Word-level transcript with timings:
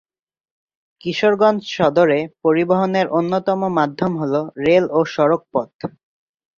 কিশোরগঞ্জ 1.01 1.61
সদরে 1.75 2.19
পরিবহনের 2.43 3.07
অন্যতম 3.11 3.59
মাধ্যম 3.77 4.11
হল 4.21 4.33
রেল 4.65 4.85
ও 4.89 4.99
সড়ক 5.13 5.41
পথ। 5.53 5.71